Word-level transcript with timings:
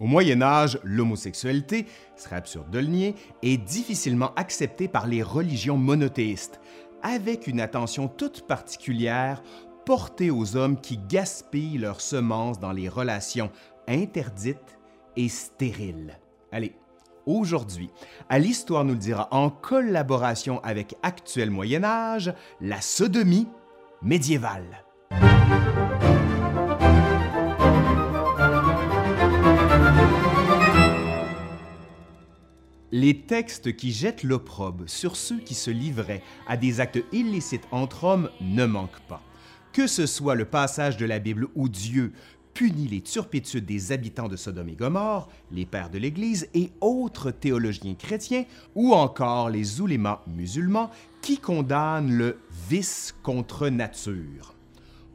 Au 0.00 0.06
Moyen 0.06 0.42
Âge, 0.42 0.78
l'homosexualité, 0.84 1.86
serait 2.14 2.36
absurde 2.36 2.70
de 2.70 2.78
le 2.78 2.86
nier, 2.86 3.16
est 3.42 3.56
difficilement 3.56 4.32
acceptée 4.36 4.86
par 4.86 5.08
les 5.08 5.24
religions 5.24 5.76
monothéistes, 5.76 6.60
avec 7.02 7.48
une 7.48 7.60
attention 7.60 8.06
toute 8.06 8.46
particulière 8.46 9.42
portée 9.84 10.30
aux 10.30 10.54
hommes 10.54 10.80
qui 10.80 10.98
gaspillent 10.98 11.78
leurs 11.78 12.00
semences 12.00 12.60
dans 12.60 12.70
les 12.70 12.88
relations 12.88 13.50
interdites 13.88 14.78
et 15.16 15.28
stériles. 15.28 16.16
Allez, 16.52 16.76
aujourd'hui, 17.26 17.90
à 18.28 18.38
l'Histoire 18.38 18.84
nous 18.84 18.92
le 18.92 18.98
dira 19.00 19.26
en 19.32 19.50
collaboration 19.50 20.60
avec 20.62 20.94
Actuel 21.02 21.50
Moyen 21.50 21.82
Âge, 21.82 22.32
la 22.60 22.80
sodomie 22.80 23.48
médiévale. 24.02 24.84
Les 33.00 33.20
textes 33.20 33.76
qui 33.76 33.92
jettent 33.92 34.24
l'opprobre 34.24 34.82
sur 34.88 35.14
ceux 35.14 35.38
qui 35.38 35.54
se 35.54 35.70
livraient 35.70 36.24
à 36.48 36.56
des 36.56 36.80
actes 36.80 36.98
illicites 37.12 37.68
entre 37.70 38.02
hommes 38.02 38.28
ne 38.40 38.66
manquent 38.66 39.06
pas. 39.06 39.22
Que 39.72 39.86
ce 39.86 40.04
soit 40.04 40.34
le 40.34 40.46
passage 40.46 40.96
de 40.96 41.06
la 41.06 41.20
Bible 41.20 41.46
où 41.54 41.68
Dieu 41.68 42.12
punit 42.54 42.88
les 42.88 43.00
turpitudes 43.00 43.66
des 43.66 43.92
habitants 43.92 44.26
de 44.26 44.34
Sodome 44.34 44.70
et 44.70 44.74
Gomorre, 44.74 45.28
les 45.52 45.64
pères 45.64 45.90
de 45.90 45.98
l'Église 45.98 46.48
et 46.54 46.72
autres 46.80 47.30
théologiens 47.30 47.94
chrétiens, 47.94 48.46
ou 48.74 48.92
encore 48.94 49.48
les 49.48 49.80
oulémas 49.80 50.24
musulmans 50.26 50.90
qui 51.22 51.38
condamnent 51.38 52.10
le 52.10 52.40
vice 52.68 53.14
contre 53.22 53.68
nature. 53.68 54.56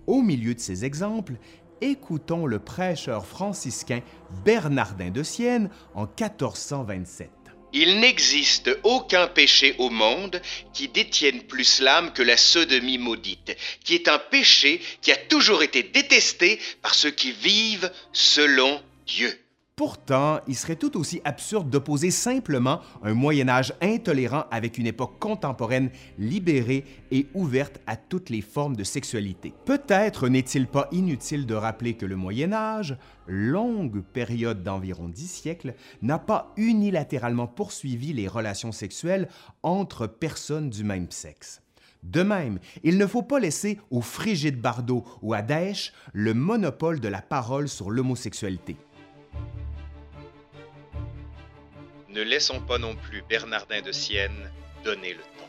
Au 0.08 0.22
milieu 0.22 0.54
de 0.54 0.62
ces 0.62 0.86
exemples, 0.86 1.34
écoutons 1.82 2.46
le 2.46 2.60
prêcheur 2.60 3.26
franciscain 3.26 4.00
Bernardin 4.46 5.10
de 5.10 5.22
Sienne 5.22 5.70
en 5.96 6.04
1427. 6.04 7.43
Il 7.74 8.00
n'existe 8.00 8.70
aucun 8.84 9.28
péché 9.28 9.74
au 9.80 9.90
monde 9.90 10.40
qui 10.74 10.88
détienne 10.88 11.42
plus 11.42 11.80
l'âme 11.80 12.14
que 12.14 12.22
la 12.22 12.38
sodomie 12.38 13.00
maudite, 13.00 13.58
qui 13.84 13.96
est 13.96 14.08
un 14.08 14.20
péché 14.20 14.80
qui 15.02 15.12
a 15.12 15.18
toujours 15.18 15.64
été 15.64 15.82
détesté 15.82 16.60
par 16.84 16.94
ceux 16.94 17.12
qui 17.12 17.32
vivent 17.32 17.92
selon 18.14 18.82
Dieu. 19.08 19.40
Pourtant, 19.76 20.40
il 20.48 20.56
serait 20.56 20.76
tout 20.76 21.00
aussi 21.00 21.20
absurde 21.26 21.68
d'opposer 21.68 22.12
simplement 22.12 22.80
un 23.02 23.16
Moyen 23.16 23.50
Âge 23.50 23.74
intolérant 23.82 24.44
avec 24.52 24.78
une 24.78 24.86
époque 24.86 25.18
contemporaine 25.18 25.90
libérée 26.20 26.86
et 27.10 27.26
ouverte 27.34 27.80
à 27.88 27.96
toutes 27.96 28.30
les 28.30 28.42
formes 28.42 28.76
de 28.76 28.84
sexualité. 28.84 29.52
Peut-être 29.66 30.30
n'est-il 30.30 30.68
pas 30.68 30.90
inutile 30.92 31.48
de 31.48 31.56
rappeler 31.56 31.96
que 31.96 32.06
le 32.06 32.16
Moyen 32.16 32.54
Âge, 32.54 32.96
longue 33.26 34.04
période 34.04 34.62
d'environ 34.62 35.10
dix 35.10 35.28
siècles, 35.28 35.74
n'a 36.04 36.20
pas 36.20 36.54
unilatéralement 36.56 37.48
poursuivi 37.48 38.14
les 38.14 38.28
relations 38.28 38.72
sexuelles 38.72 39.28
entre 39.64 40.06
personnes 40.06 40.70
du 40.70 40.84
même 40.84 41.10
sexe. 41.10 41.64
De 42.04 42.22
même, 42.22 42.60
il 42.84 43.00
ne 43.00 43.08
faut 43.08 43.24
pas 43.24 43.40
laisser 43.40 43.80
au 43.90 44.02
Frigide 44.02 44.62
Bardot 44.62 45.04
ou 45.24 45.34
à 45.34 45.42
Daesh 45.42 45.94
le 46.12 46.36
monopole 46.36 47.00
de 47.00 47.08
la 47.08 47.24
parole 47.24 47.70
sur 47.70 47.90
l'homosexualité. 47.90 48.76
Ne 52.14 52.22
laissons 52.22 52.60
pas 52.60 52.78
non 52.78 52.96
plus 52.96 53.24
Bernardin 53.28 53.82
de 53.82 53.92
Sienne 53.92 54.52
donner 54.84 55.14
le 55.14 55.20
ton. 55.20 55.46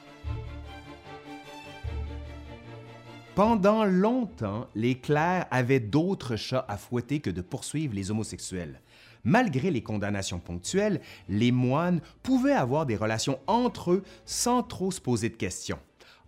Pendant 3.34 3.84
longtemps, 3.84 4.66
les 4.74 4.94
clercs 4.94 5.46
avaient 5.50 5.80
d'autres 5.80 6.36
chats 6.36 6.64
à 6.66 6.78
fouetter 6.78 7.20
que 7.20 7.28
de 7.28 7.42
poursuivre 7.42 7.94
les 7.94 8.10
homosexuels. 8.10 8.80
Malgré 9.24 9.70
les 9.70 9.82
condamnations 9.82 10.38
ponctuelles, 10.38 11.02
les 11.28 11.52
moines 11.52 12.00
pouvaient 12.22 12.52
avoir 12.52 12.86
des 12.86 12.96
relations 12.96 13.40
entre 13.46 13.92
eux 13.92 14.02
sans 14.24 14.62
trop 14.62 14.90
se 14.90 15.02
poser 15.02 15.28
de 15.28 15.36
questions. 15.36 15.80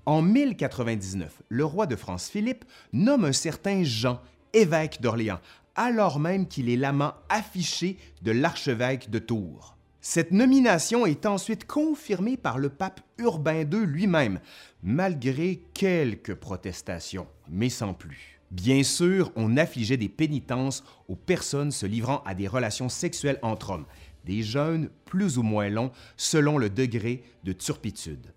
En 0.04 0.20
1099, 0.20 1.40
le 1.48 1.64
roi 1.64 1.86
de 1.86 1.96
France 1.96 2.28
Philippe 2.28 2.66
nomme 2.92 3.24
un 3.24 3.32
certain 3.32 3.84
Jean, 3.84 4.20
évêque 4.52 5.00
d'Orléans, 5.00 5.40
alors 5.76 6.20
même 6.20 6.46
qu'il 6.46 6.68
est 6.68 6.76
l'amant 6.76 7.14
affiché 7.30 7.96
de 8.20 8.32
l'archevêque 8.32 9.08
de 9.08 9.18
Tours. 9.18 9.75
Cette 10.08 10.30
nomination 10.30 11.04
est 11.04 11.26
ensuite 11.26 11.66
confirmée 11.66 12.36
par 12.36 12.58
le 12.58 12.68
pape 12.68 13.00
Urbain 13.18 13.62
II 13.62 13.84
lui-même, 13.84 14.38
malgré 14.84 15.64
quelques 15.74 16.36
protestations, 16.36 17.26
mais 17.48 17.70
sans 17.70 17.92
plus. 17.92 18.38
Bien 18.52 18.84
sûr, 18.84 19.32
on 19.34 19.56
affligeait 19.56 19.96
des 19.96 20.08
pénitences 20.08 20.84
aux 21.08 21.16
personnes 21.16 21.72
se 21.72 21.86
livrant 21.86 22.22
à 22.24 22.36
des 22.36 22.46
relations 22.46 22.88
sexuelles 22.88 23.40
entre 23.42 23.70
hommes, 23.70 23.86
des 24.24 24.44
jeûnes 24.44 24.90
plus 25.06 25.38
ou 25.38 25.42
moins 25.42 25.70
longs 25.70 25.90
selon 26.16 26.56
le 26.56 26.70
degré 26.70 27.24
de 27.42 27.52
turpitude. 27.52 28.32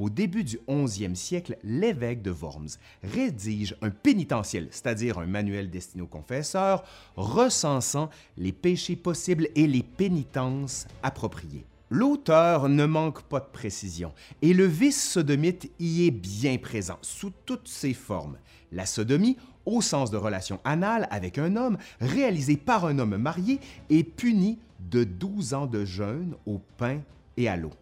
Au 0.00 0.08
début 0.08 0.44
du 0.44 0.58
11e 0.66 1.14
siècle, 1.14 1.58
l'évêque 1.62 2.22
de 2.22 2.30
Worms 2.30 2.78
rédige 3.02 3.76
un 3.82 3.90
pénitentiel, 3.90 4.68
c'est-à-dire 4.70 5.18
un 5.18 5.26
manuel 5.26 5.68
destiné 5.68 6.02
aux 6.02 6.06
confesseurs, 6.06 6.84
recensant 7.16 8.08
les 8.38 8.52
péchés 8.52 8.96
possibles 8.96 9.48
et 9.54 9.66
les 9.66 9.82
pénitences 9.82 10.86
appropriées. 11.02 11.66
L'auteur 11.90 12.70
ne 12.70 12.86
manque 12.86 13.20
pas 13.24 13.40
de 13.40 13.50
précision, 13.52 14.14
et 14.40 14.54
le 14.54 14.64
vice 14.64 15.06
sodomite 15.06 15.70
y 15.78 16.06
est 16.06 16.10
bien 16.10 16.56
présent, 16.56 16.96
sous 17.02 17.32
toutes 17.44 17.68
ses 17.68 17.92
formes. 17.92 18.38
La 18.72 18.86
sodomie, 18.86 19.36
au 19.66 19.82
sens 19.82 20.10
de 20.10 20.16
relation 20.16 20.60
anale 20.64 21.08
avec 21.10 21.36
un 21.36 21.56
homme, 21.56 21.76
réalisée 22.00 22.56
par 22.56 22.86
un 22.86 22.98
homme 23.00 23.18
marié, 23.18 23.60
est 23.90 24.04
punie 24.04 24.58
de 24.78 25.04
12 25.04 25.52
ans 25.52 25.66
de 25.66 25.84
jeûne 25.84 26.36
au 26.46 26.58
pain 26.78 27.02
et 27.36 27.50
à 27.50 27.58
l'eau. 27.58 27.72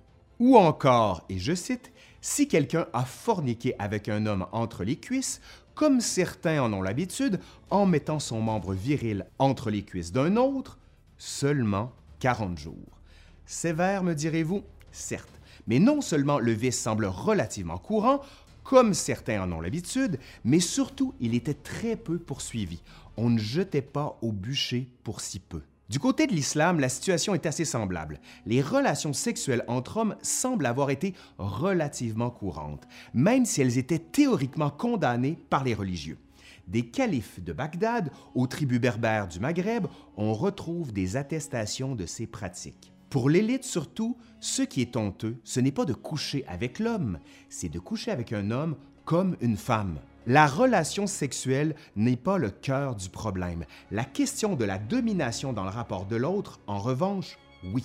Ou 0.41 0.57
encore, 0.57 1.25
et 1.29 1.39
je 1.39 1.53
cite, 1.53 1.93
si 2.29 2.47
quelqu'un 2.47 2.87
a 2.93 3.07
forniqué 3.07 3.75
avec 3.79 4.07
un 4.09 4.27
homme 4.27 4.47
entre 4.53 4.85
les 4.85 4.97
cuisses, 4.97 5.41
comme 5.75 6.03
certains 6.03 6.63
en 6.63 6.73
ont 6.75 6.83
l'habitude, 6.83 7.41
en 7.71 7.87
mettant 7.87 8.19
son 8.19 8.43
membre 8.43 8.75
viril 8.75 9.27
entre 9.39 9.71
les 9.71 9.83
cuisses 9.83 10.13
d'un 10.13 10.37
autre, 10.37 10.79
seulement 11.17 11.91
40 12.21 12.59
jours. 12.59 13.01
Sévère, 13.47 14.05
me 14.05 14.15
direz-vous? 14.15 14.63
Certes, 14.93 15.41
mais 15.67 15.79
non 15.79 16.03
seulement 16.03 16.39
le 16.39 16.53
vice 16.53 16.79
semble 16.79 17.07
relativement 17.07 17.79
courant, 17.79 18.21
comme 18.63 18.93
certains 18.93 19.43
en 19.43 19.51
ont 19.51 19.63
l'habitude, 19.63 20.21
mais 20.45 20.61
surtout 20.61 21.15
il 21.21 21.35
était 21.35 21.55
très 21.55 21.97
peu 21.97 22.19
poursuivi. 22.19 22.83
On 23.17 23.31
ne 23.31 23.39
jetait 23.39 23.81
pas 23.81 24.19
au 24.21 24.33
bûcher 24.33 24.87
pour 25.03 25.23
si 25.23 25.41
peu. 25.41 25.63
Du 25.89 25.99
côté 25.99 26.27
de 26.27 26.35
l'islam, 26.35 26.81
la 26.81 26.91
situation 26.91 27.35
est 27.35 27.47
assez 27.47 27.65
semblable. 27.65 28.21
Les 28.45 28.61
relations 28.61 29.15
sexuelles 29.15 29.65
entre 29.69 29.97
hommes 29.97 30.17
semblent 30.21 30.67
avoir 30.67 30.91
été 30.91 31.15
relativement 31.39 32.29
courantes, 32.29 32.87
même 33.15 33.47
si 33.47 33.63
elles 33.63 33.79
étaient 33.79 33.99
théoriquement 33.99 34.69
condamnées 34.69 35.39
par 35.49 35.65
les 35.65 35.73
religieux. 35.73 36.19
Des 36.67 36.91
califes 36.91 37.43
de 37.43 37.55
Bagdad 37.55 38.11
aux 38.35 38.47
tribus 38.47 38.79
berbères 38.79 39.29
du 39.29 39.41
Maghreb, 39.41 39.87
on 40.19 40.35
retrouve 40.35 40.93
des 40.93 41.17
attestations 41.17 41.95
de 41.95 42.05
ces 42.05 42.27
pratiques. 42.27 42.93
Pour 43.09 43.31
l'élite 43.31 43.65
surtout, 43.65 44.19
ce 44.41 44.61
qui 44.61 44.83
est 44.83 44.95
honteux, 44.95 45.39
ce 45.43 45.61
n'est 45.61 45.73
pas 45.73 45.87
de 45.87 45.95
coucher 45.95 46.45
avec 46.47 46.79
l'homme, 46.79 47.19
c'est 47.49 47.71
de 47.71 47.79
coucher 47.79 48.11
avec 48.11 48.35
un 48.35 48.51
homme 48.51 48.77
comme 49.07 49.39
une 49.41 49.57
femme. 49.57 49.99
La 50.29 50.47
relation 50.47 51.07
sexuelle 51.07 51.75
n'est 51.97 52.19
pas 52.19 52.37
le 52.37 52.51
cœur 52.51 52.97
du 52.97 53.09
problème. 53.09 53.65
La 53.91 54.05
question 54.05 54.57
de 54.57 54.65
la 54.67 54.77
domination 54.77 55.55
dans 55.55 55.65
le 55.65 55.71
rapport 55.71 56.05
de 56.05 56.17
l'autre, 56.17 56.61
en 56.67 56.79
revanche, 56.79 57.39
oui. 57.73 57.83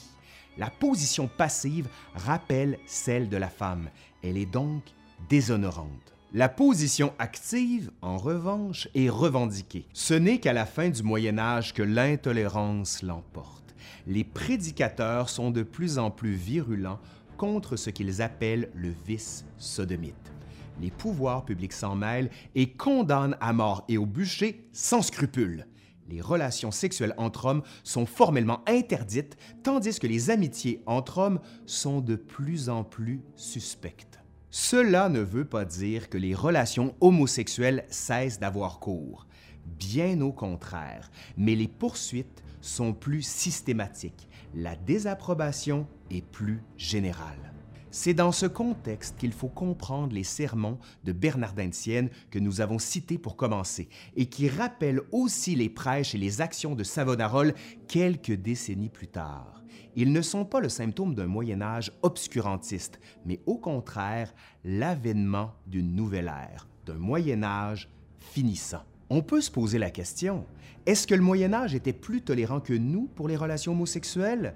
La 0.58 0.70
position 0.70 1.30
passive 1.30 1.88
rappelle 2.16 2.80
celle 2.86 3.30
de 3.30 3.38
la 3.38 3.48
femme. 3.48 3.90
Elle 4.24 4.36
est 4.36 4.46
donc 4.46 4.84
déshonorante. 5.30 6.14
La 6.34 6.50
position 6.50 7.14
active, 7.18 7.92
en 8.02 8.18
revanche, 8.18 8.90
est 8.94 9.08
revendiquée. 9.08 9.88
Ce 9.94 10.14
n'est 10.14 10.42
qu'à 10.42 10.52
la 10.52 10.66
fin 10.66 10.90
du 10.90 11.02
Moyen 11.02 11.40
Âge 11.40 11.74
que 11.74 11.82
l'intolérance 11.82 13.04
l'emporte. 13.04 13.74
Les 14.06 14.26
prédicateurs 14.26 15.30
sont 15.30 15.50
de 15.50 15.64
plus 15.64 15.98
en 15.98 16.12
plus 16.12 16.34
virulents 16.34 17.00
contre 17.38 17.78
ce 17.78 17.90
qu'ils 17.90 18.22
appellent 18.22 18.70
le 18.76 18.94
vice 19.06 19.46
sodomite 19.58 20.33
les 20.82 20.92
pouvoirs 20.92 21.46
publics 21.46 21.74
s'en 21.74 21.96
mêlent 21.96 22.30
et 22.56 22.74
condamnent 22.74 23.38
à 23.40 23.54
mort 23.54 23.84
et 23.88 23.98
au 23.98 24.06
bûcher 24.06 24.68
sans 24.72 25.02
scrupule. 25.02 25.68
Les 26.10 26.22
relations 26.22 26.72
sexuelles 26.72 27.16
entre 27.18 27.46
hommes 27.46 27.64
sont 27.84 28.06
formellement 28.06 28.62
interdites, 28.68 29.38
tandis 29.64 30.00
que 30.00 30.08
les 30.08 30.30
amitiés 30.30 30.82
entre 30.86 31.20
hommes 31.20 31.40
sont 31.66 32.02
de 32.02 32.16
plus 32.16 32.70
en 32.70 32.84
plus 32.84 33.22
suspectes. 33.36 34.20
Cela 34.50 35.10
ne 35.10 35.22
veut 35.22 35.46
pas 35.46 35.66
dire 35.66 36.10
que 36.10 36.18
les 36.18 36.36
relations 36.36 36.94
homosexuelles 37.02 37.86
cessent 37.90 38.40
d'avoir 38.40 38.80
cours. 38.80 39.26
Bien 39.66 40.22
au 40.22 40.32
contraire, 40.32 41.10
mais 41.38 41.56
les 41.56 41.68
poursuites 41.68 42.44
sont 42.62 42.94
plus 42.94 43.24
systématiques. 43.24 44.28
La 44.54 44.76
désapprobation 44.76 45.88
est 46.12 46.24
plus 46.24 46.62
générale. 46.78 47.53
C'est 47.96 48.16
dans 48.16 48.32
ce 48.32 48.48
contexte 48.48 49.20
qu'il 49.20 49.32
faut 49.32 49.50
comprendre 49.50 50.16
les 50.16 50.24
sermons 50.24 50.80
de 51.04 51.12
Bernardin 51.12 51.68
de 51.68 51.76
Sienne 51.76 52.10
que 52.32 52.40
nous 52.40 52.60
avons 52.60 52.80
cités 52.80 53.20
pour 53.20 53.36
commencer 53.36 53.88
et 54.16 54.26
qui 54.26 54.50
rappellent 54.50 55.04
aussi 55.12 55.54
les 55.54 55.70
prêches 55.70 56.16
et 56.16 56.18
les 56.18 56.42
actions 56.42 56.74
de 56.74 56.84
Savonarole 56.84 57.54
quelques 57.88 58.34
décennies 58.34 58.90
plus 58.90 59.10
tard. 59.10 59.64
Ils 59.96 60.12
ne 60.12 60.24
sont 60.24 60.44
pas 60.44 60.60
le 60.60 60.70
symptôme 60.70 61.14
d'un 61.14 61.28
Moyen 61.28 61.62
Âge 61.62 61.92
obscurantiste, 62.02 63.00
mais 63.28 63.42
au 63.46 63.60
contraire 63.60 64.34
l'avènement 64.66 65.54
d'une 65.68 65.94
nouvelle 65.94 66.30
ère, 66.30 66.68
d'un 66.88 66.96
Moyen 66.96 67.44
Âge 67.44 67.90
finissant. 68.18 68.82
On 69.12 69.22
peut 69.22 69.42
se 69.42 69.52
poser 69.52 69.78
la 69.78 69.92
question, 69.92 70.48
est-ce 70.88 71.06
que 71.06 71.14
le 71.14 71.22
Moyen 71.22 71.54
Âge 71.54 71.76
était 71.76 71.94
plus 71.94 72.24
tolérant 72.24 72.60
que 72.60 72.74
nous 72.74 73.08
pour 73.14 73.28
les 73.28 73.38
relations 73.38 73.74
homosexuelles? 73.74 74.56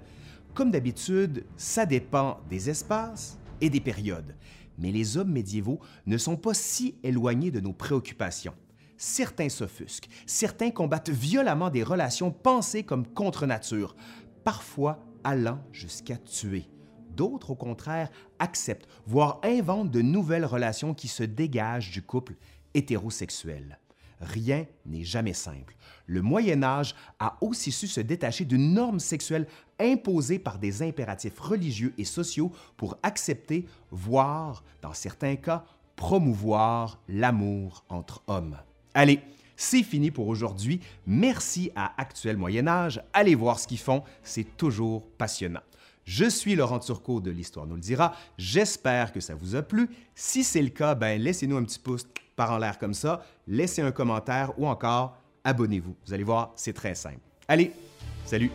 Comme 0.54 0.70
d'habitude, 0.70 1.44
ça 1.56 1.86
dépend 1.86 2.40
des 2.48 2.68
espaces 2.70 3.38
et 3.60 3.70
des 3.70 3.80
périodes, 3.80 4.34
mais 4.78 4.90
les 4.90 5.16
hommes 5.16 5.32
médiévaux 5.32 5.80
ne 6.06 6.18
sont 6.18 6.36
pas 6.36 6.54
si 6.54 6.96
éloignés 7.02 7.50
de 7.50 7.60
nos 7.60 7.72
préoccupations. 7.72 8.54
Certains 8.96 9.48
s'offusquent, 9.48 10.08
certains 10.26 10.70
combattent 10.70 11.10
violemment 11.10 11.70
des 11.70 11.84
relations 11.84 12.32
pensées 12.32 12.82
comme 12.82 13.06
contre 13.06 13.46
nature, 13.46 13.94
parfois 14.42 15.04
allant 15.22 15.60
jusqu'à 15.72 16.16
tuer. 16.16 16.68
D'autres, 17.10 17.50
au 17.50 17.56
contraire, 17.56 18.10
acceptent, 18.38 18.88
voire 19.06 19.40
inventent 19.44 19.90
de 19.90 20.02
nouvelles 20.02 20.44
relations 20.44 20.94
qui 20.94 21.08
se 21.08 21.22
dégagent 21.22 21.90
du 21.90 22.02
couple 22.02 22.36
hétérosexuel. 22.74 23.78
Rien 24.20 24.66
n'est 24.86 25.04
jamais 25.04 25.32
simple. 25.32 25.76
Le 26.06 26.22
Moyen 26.22 26.62
Âge 26.62 26.94
a 27.18 27.36
aussi 27.40 27.70
su 27.70 27.86
se 27.86 28.00
détacher 28.00 28.44
d'une 28.44 28.74
norme 28.74 29.00
sexuelle 29.00 29.46
imposée 29.78 30.38
par 30.38 30.58
des 30.58 30.82
impératifs 30.82 31.38
religieux 31.38 31.94
et 31.98 32.04
sociaux 32.04 32.52
pour 32.76 32.98
accepter, 33.02 33.66
voire, 33.90 34.64
dans 34.82 34.94
certains 34.94 35.36
cas, 35.36 35.64
promouvoir 35.96 37.00
l'amour 37.08 37.84
entre 37.88 38.22
hommes. 38.26 38.56
Allez, 38.94 39.20
c'est 39.56 39.82
fini 39.82 40.10
pour 40.10 40.28
aujourd'hui. 40.28 40.80
Merci 41.06 41.70
à 41.74 41.92
Actuel 42.00 42.36
Moyen 42.36 42.68
Âge. 42.68 43.02
Allez 43.12 43.34
voir 43.34 43.58
ce 43.58 43.66
qu'ils 43.66 43.78
font, 43.78 44.02
c'est 44.22 44.56
toujours 44.56 45.06
passionnant. 45.18 45.60
Je 46.04 46.24
suis 46.24 46.54
Laurent 46.54 46.78
Turcot 46.78 47.20
de 47.20 47.30
l'Histoire 47.30 47.66
nous 47.66 47.74
le 47.74 47.80
dira. 47.82 48.14
J'espère 48.38 49.12
que 49.12 49.20
ça 49.20 49.34
vous 49.34 49.56
a 49.56 49.62
plu. 49.62 49.90
Si 50.14 50.42
c'est 50.42 50.62
le 50.62 50.70
cas, 50.70 50.94
ben 50.94 51.20
laissez-nous 51.20 51.56
un 51.56 51.64
petit 51.64 51.78
pouce 51.78 52.06
par 52.38 52.52
en 52.52 52.58
l'air 52.58 52.78
comme 52.78 52.94
ça, 52.94 53.20
laissez 53.48 53.82
un 53.82 53.90
commentaire 53.90 54.52
ou 54.58 54.68
encore 54.68 55.16
abonnez-vous. 55.42 55.96
Vous 56.06 56.14
allez 56.14 56.24
voir, 56.24 56.52
c'est 56.54 56.72
très 56.72 56.94
simple. 56.94 57.18
Allez, 57.48 57.72
salut! 58.24 58.52